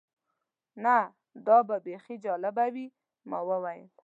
نه، 0.83 0.97
او 1.09 1.11
دا 1.47 1.57
به 1.67 1.77
بیخي 1.85 2.15
جالبه 2.25 2.65
وي. 2.73 2.85
ما 3.29 3.39
وویل. 3.49 3.89